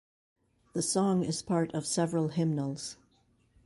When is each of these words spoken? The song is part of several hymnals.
The 0.73 0.81
song 0.81 1.23
is 1.23 1.43
part 1.43 1.71
of 1.75 1.85
several 1.85 2.29
hymnals. 2.29 2.97